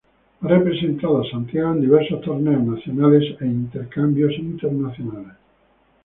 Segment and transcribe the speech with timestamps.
[0.41, 5.35] Ha representado a Santiago en diversos torneos nacionales e intercambios internacionales.